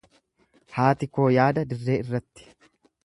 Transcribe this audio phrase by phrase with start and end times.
[0.77, 2.49] Haati koo yaada dirree irratti.